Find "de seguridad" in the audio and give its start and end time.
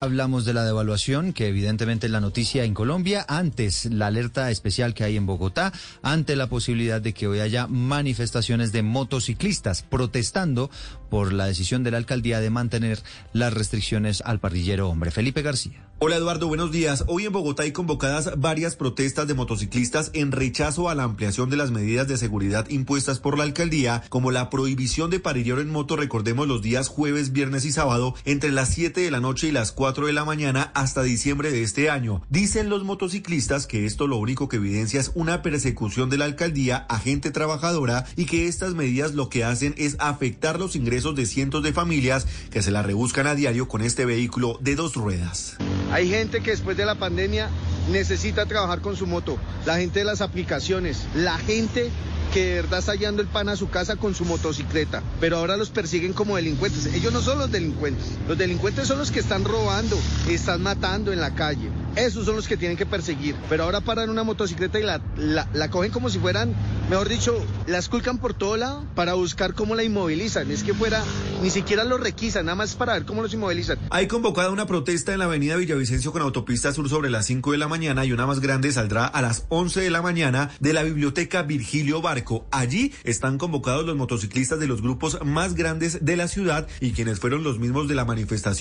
22.06-22.68